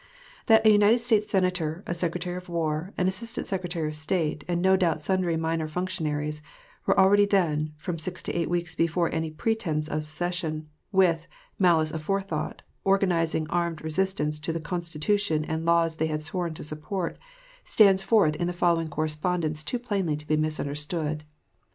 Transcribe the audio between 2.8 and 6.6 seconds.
an Assistant Secretary of State, and no doubt sundry minor functionaries,